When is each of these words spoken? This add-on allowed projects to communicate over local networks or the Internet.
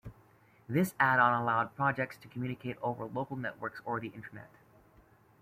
This 0.67 0.95
add-on 0.99 1.39
allowed 1.43 1.75
projects 1.75 2.17
to 2.23 2.27
communicate 2.27 2.75
over 2.81 3.05
local 3.05 3.35
networks 3.35 3.83
or 3.85 3.99
the 3.99 4.07
Internet. 4.07 4.49